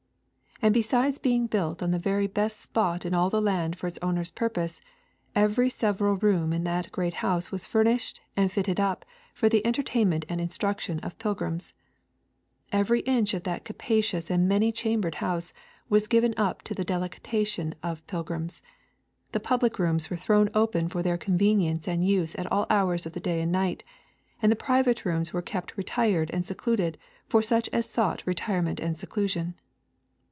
[0.63, 3.97] And besides being built on the very best spot in all the land for its
[4.03, 4.79] owner's purposes,
[5.33, 9.03] every several room in that great house was furnished and fitted up
[9.33, 11.73] for the entertainment and instruction of pilgrims.
[12.71, 15.51] Every inch of that capacious and many chambered house
[15.89, 18.61] was given up to the delectation of pilgrims.
[19.31, 23.13] The public rooms were thrown open for their convenience and use at all hours of
[23.13, 23.83] the day and night,
[24.43, 28.95] and the private rooms were kept retired and secluded for such as sought retirement and
[28.95, 29.55] seclusion.